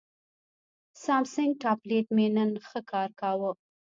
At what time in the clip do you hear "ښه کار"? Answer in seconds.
2.67-3.09